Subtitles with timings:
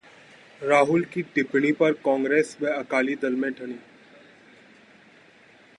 [0.61, 3.77] राहुल की टिप्पणी पर कांग्रेस व अकाली दल में ठनी